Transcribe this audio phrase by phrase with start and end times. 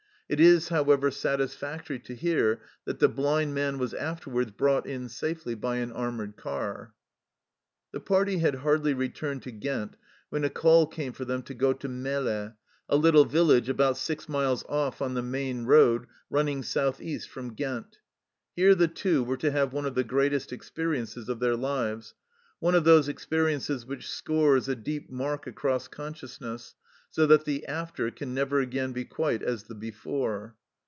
[0.33, 5.09] It is, however, satisfactory to hear that the blind man was after wards brought in
[5.09, 6.93] safely by an armoured car.
[7.91, 9.97] The party had hardly returned to Ghent
[10.29, 12.55] when a call came for them to go to Melle,
[12.87, 17.53] a little village about six miles off on the main road running south east from
[17.53, 17.99] Ghent.
[18.55, 22.13] Here the Two were to have one of the greatest experiences of their lives
[22.59, 26.73] one of those experiences which scores a deep mark across consciousness,
[27.13, 30.55] so that the" after" can never again be quite as the "before."